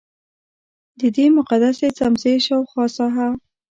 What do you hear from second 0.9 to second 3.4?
ددې مقدسې څمڅې شاوخوا ساحه.